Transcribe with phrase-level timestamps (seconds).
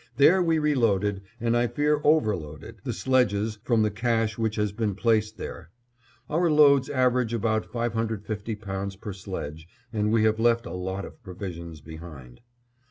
[0.17, 4.95] There we reloaded, and I fear overloaded, the sledges, from the cache which has been
[4.95, 5.69] placed there.
[6.27, 11.21] Our loads average about 550 pounds per sledge and we have left a lot of
[11.21, 12.41] provisions behind.